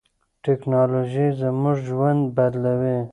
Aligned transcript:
ټیکنالوژي 0.43 1.27
زموږ 1.39 1.75
ژوند 1.87 2.21
بدلوي. 2.35 2.97